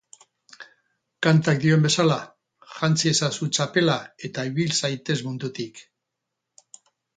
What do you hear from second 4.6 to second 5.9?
zaitez mundutik.